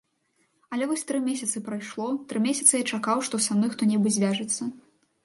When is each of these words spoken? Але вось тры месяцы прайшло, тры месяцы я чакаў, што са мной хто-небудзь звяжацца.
Але 0.75 0.85
вось 0.91 1.03
тры 1.11 1.19
месяцы 1.25 1.61
прайшло, 1.67 2.07
тры 2.31 2.41
месяцы 2.47 2.73
я 2.81 2.87
чакаў, 2.97 3.21
што 3.29 3.41
са 3.47 3.51
мной 3.59 3.69
хто-небудзь 3.75 4.17
звяжацца. 4.21 4.61